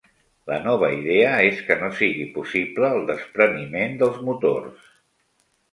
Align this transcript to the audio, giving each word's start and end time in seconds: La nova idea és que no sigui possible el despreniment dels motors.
La 0.51 0.55
nova 0.61 0.87
idea 0.99 1.33
és 1.51 1.61
que 1.69 1.77
no 1.83 1.91
sigui 1.99 2.25
possible 2.39 2.91
el 2.97 3.07
despreniment 3.13 3.97
dels 4.03 4.21
motors. 4.31 4.93